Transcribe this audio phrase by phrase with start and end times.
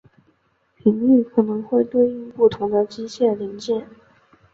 [0.77, 3.85] 频率可能会对应不同的机械零件。